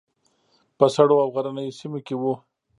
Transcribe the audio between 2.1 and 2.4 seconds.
وو.